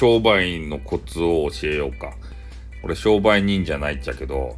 [0.00, 2.14] 商売のコツを教えようか。
[2.82, 4.56] 俺商売人じゃないっちゃけど、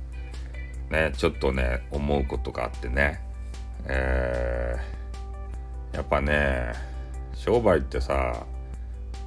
[0.88, 3.20] ね、ちょっとね、思うことがあってね。
[3.86, 6.72] えー、やっぱね、
[7.34, 8.46] 商売ってさ、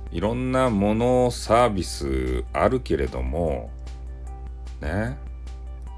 [0.09, 3.69] いろんなものサービスあるけれども、
[4.79, 5.17] ね、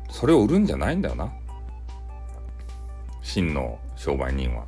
[0.09, 1.31] それを売るんじゃないんだよな。
[3.21, 4.65] 真の商売人は。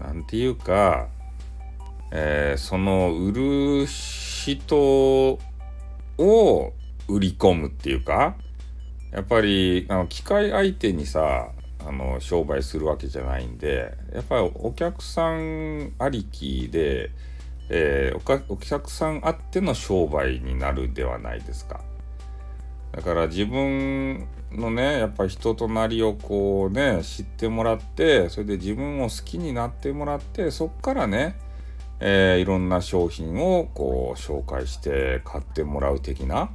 [0.00, 1.08] なんていうか、
[2.10, 5.38] えー、その売る人
[6.18, 6.72] を
[7.08, 8.36] 売り込むっていうか
[9.12, 11.52] やっぱりあの機械相手にさ
[11.86, 17.10] あの商売するわけじゃないんでやっぱりお客さんありきで、
[17.70, 21.80] えー、お客さんあっての商売になるではないですか。
[22.92, 31.38] だから自分のねやっぱ人となりをこうね知ってもらってそれで自分を好きになってもらってそっからね
[32.00, 36.50] えー、いろんな商品をこう紹介して買ってもらう的な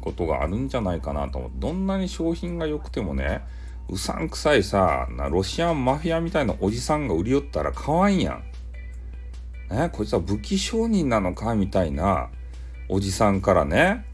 [0.00, 1.50] ことがあるんじゃないかなと思う。
[1.54, 3.42] どんなに商品が良くてもね、
[3.88, 8.42] うさんくさいさ、なロシアンマフィアみたいなおじさんが売り寄ったら買わんやん。
[9.70, 12.28] ね、こいつは武器商人なのかみたいな
[12.88, 14.04] おじさんからね、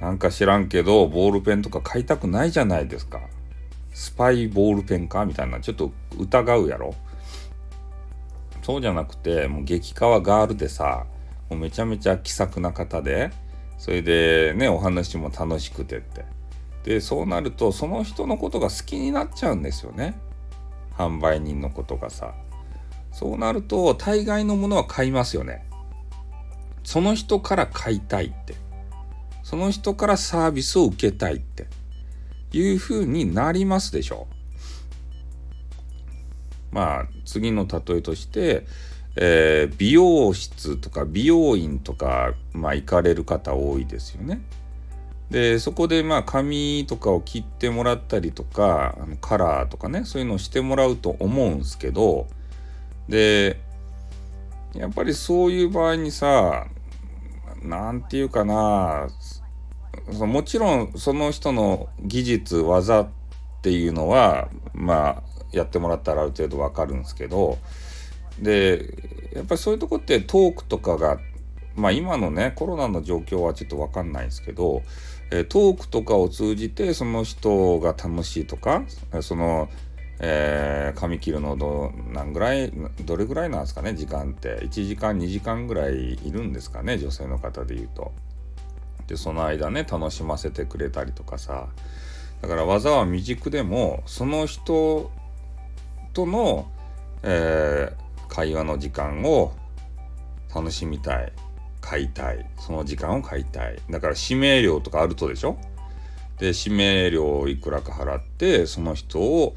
[0.00, 3.20] なんか知らんけど、ボールペンとか買いたくないじゃないですか。
[3.92, 6.94] スパイボールペンかみたいな、ちょっと疑うやろ。
[8.64, 11.04] そうじゃなくてもう激化はガールでさ
[11.50, 13.30] もうめちゃめちゃ気さくな方で
[13.76, 16.24] それでねお話も楽しくてって。
[16.84, 20.18] でそうなるとその人のことが好きになっちゃうんですよね。
[20.96, 22.34] 販売人のことがさ。
[23.12, 25.66] そうなると大概のものは買いますよね。
[26.82, 28.54] その人から買いたいって。
[29.42, 31.66] その人からサービスを受けたいって。
[32.52, 34.26] いうふうになりますでしょ。
[36.74, 38.66] まあ次の例えとして、
[39.14, 44.42] えー、美容室とか美容院とか、まあ、行かれる方多いですよね。
[45.30, 52.26] でそこでまあ髪とかを切ってもらったりとかあのカラーとかねそういうのをしてもらうと思うんすけど
[53.08, 53.60] で
[54.74, 56.66] やっぱりそういう場合にさ
[57.62, 59.08] 何て言うかな
[60.10, 63.08] もちろんその人の技術技っ
[63.62, 67.58] ていうのはまあやってもらったらある程度わかるんですけど
[68.40, 71.18] でやっぱりそういうとこってトークとかが
[71.76, 74.82] まあ今のねコロナの状況はちょっとわかんないんですけど、
[75.32, 78.84] えトークとかを通じてその人が楽しいとか
[79.22, 79.68] その、
[80.20, 82.72] えー、髪切るのど何ぐらい
[83.04, 88.12] どれぐらいなんですかね時間って1時間2時間ぐらいいるんですかね女性の方で言うと。
[89.06, 91.68] でその間ね楽しませてくれたりとかさ
[92.40, 95.10] だから技は未熟でもその人
[96.14, 96.70] との、
[97.22, 99.52] えー、会話の時間を
[100.54, 101.32] 楽しみたい
[101.80, 105.58] 買いたいその時間を買いたいだから指名料とかあるとでしょ？
[106.38, 109.54] で指名料をいくらか払ってその人を、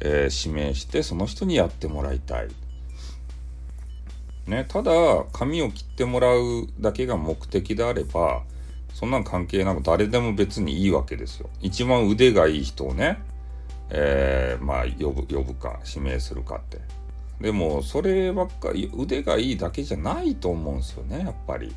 [0.00, 2.48] えー、指名してその人にやってもらいたい。
[4.46, 4.92] ね、ただ
[5.32, 8.42] 髪を切ってもらうだけが目的であれば
[8.94, 11.50] そんなん関係なく誰でも別にいいわけですよ。
[11.60, 13.18] 一番腕がいい人をね
[13.90, 16.80] えー、まあ呼ぶ呼ぶか指名するかって。
[17.40, 21.74] でもそればっかり腕がいいだけじゃないと思うんですよねやっぱり。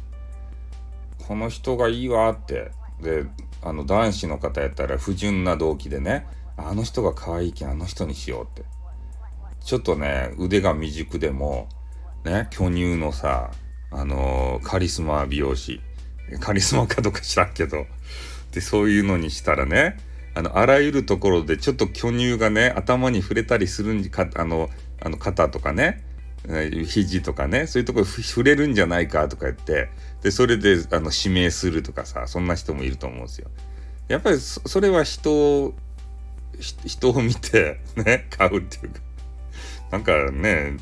[1.27, 2.71] この人がいいわって。
[3.01, 3.25] で
[3.61, 6.27] あの男子の方やったら不純な動機でね
[6.57, 8.63] あの人が可愛いけんあの人にしようって。
[9.61, 11.67] ちょっとね腕が未熟でも
[12.23, 13.51] ね巨乳のさ
[13.91, 15.81] あのー、カリスマ美容師。
[16.39, 17.85] カリスマかどうか知らんけど。
[18.51, 19.97] でそういうのにしたらね
[20.39, 24.69] あの、あらゆるところでちょっと巨乳がね、頭に触れたりするんか、あの、
[25.01, 26.01] あの肩とかね、
[26.87, 29.89] 肘とかね、そういうところ触れるんじゃないかとか言って、
[30.23, 33.49] で、それで、あの、指名するとかさ、そんな人もいると思うんですよ。
[34.07, 35.73] やっぱりそ、それは人を、
[36.85, 39.01] 人を見て、 ね、買うっていうか、
[39.91, 40.77] なんかね、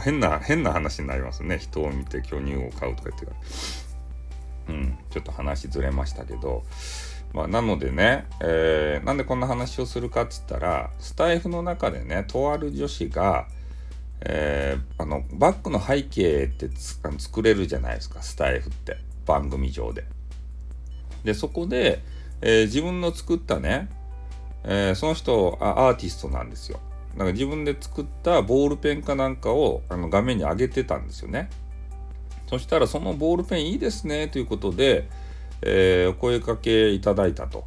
[0.00, 1.58] 変な、変な話になりますね。
[1.58, 3.36] 人を見て巨乳を買うとか言ってから。
[4.68, 6.64] うん、ちょっと話ずれましたけど、
[7.32, 13.46] まあ、なのでね、えー、なんでこんな話をするかっつったらスタイフの中でねとある女子が、
[14.20, 16.68] えー、あのバックの背景って
[17.18, 20.04] 作れるじゃないですかスタイフって番組上で。
[21.24, 22.02] でそこで、
[22.42, 23.88] えー、自分の作ったね、
[24.64, 26.80] え、その人あアーティストなんですよ。
[27.12, 31.48] だから自分で作ったボールペンかなんかをあの画面に上げてたんですよね。
[32.48, 35.08] そしたらそのボールペンいいですねということで、
[35.62, 37.64] えー、お声かけいただいたと。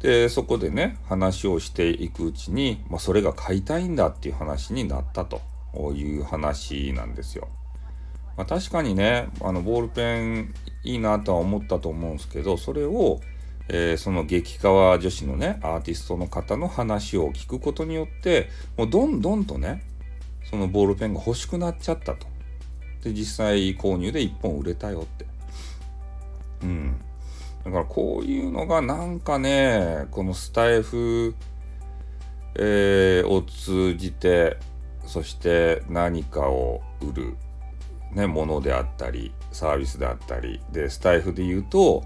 [0.00, 5.40] でそこでね話をしていくうちに、まあ、それが買いたいんだっていう話になったと
[5.94, 7.48] いう話なんですよ。
[8.36, 10.54] まあ、確かにねあのボールペン
[10.84, 13.20] いいなとは思ったと思うんですけどそれを、
[13.68, 19.82] えー、その激川女子のねアーティストの方の話を聞くことによってもうどんどんとね
[20.50, 22.26] そのボールペンが欲しくなっちゃったと。
[23.02, 25.35] で実際購入で1本売れたよって。
[26.62, 27.00] うん。
[27.64, 31.34] だからこういうのがなんかねこのスタイフ、
[32.54, 34.56] えー、を通じて
[35.04, 37.36] そして何かを売る、
[38.12, 42.04] ね、ものであったりサービスであったりでスタイフで言うと、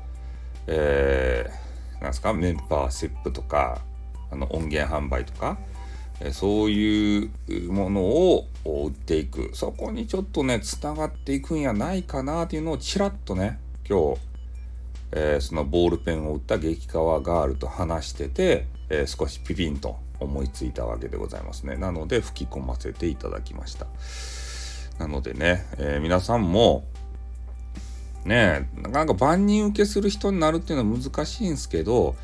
[0.67, 3.83] えー、なんですかメンバーシップとか
[4.31, 5.59] あの音源販売とか、
[6.21, 13.59] えそういうものを売っていくそこにちょっとねつながっていくんやないかなっていうのをちらっとね
[13.89, 14.21] 今日、
[15.13, 23.87] えー、そのボールペンを売った激川ガールと話してて、えー、少しピピンと思いついたわけでございますねなので吹き込ませていただきました
[24.99, 26.85] なのでね、えー、皆さんも
[28.25, 32.15] ねなんか万人受けする人になるっていうのは難しいんですけど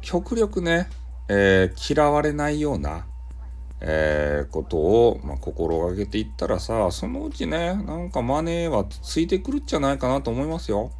[0.00, 0.88] 極力ね、
[1.28, 3.06] えー、嫌われないような、
[3.80, 10.90] えー、ことを、まあ、心がけていったらさそのうちねなんかマネーはついてくるんじゃないかなと思いますよ。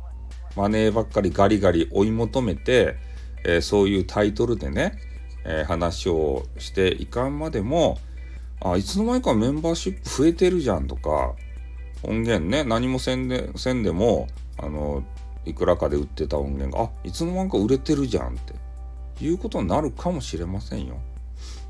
[0.56, 2.96] マネーばっかりガリガリ追い求めて、
[3.44, 4.98] えー、そういうタイトルでね、
[5.44, 7.98] えー、話をしていかんまでも
[8.60, 11.34] あいつの間にかメンバーシップ増えてるじゃんとか
[12.02, 15.04] 音源ね何もせんでせんでもあの
[15.44, 18.36] いくらかで売ってた音源があいつの間にか売れてるじゃんっ
[19.18, 20.98] ていうことになるかもしれませんよ。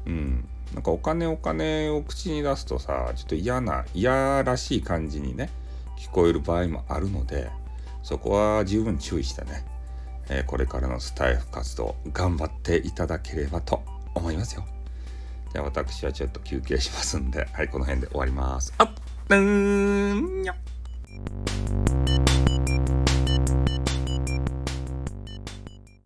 [0.06, 0.48] うん。
[0.74, 5.50] なんかお金お金を口に出すとさちょっと嫌な嫌らしい感じにね
[5.98, 7.50] 聞こえる場合もあるので
[8.06, 9.64] そこは十分注意してね、
[10.28, 13.82] えー、これからのスタイフ活動頑張っていただければと
[14.14, 14.64] 思いますよ。
[15.52, 18.72] じゃあ私はちょっと休憩しますんで、はい、この辺で終わります。
[18.78, 18.90] あっ、
[19.30, 20.56] うん、にゃっ。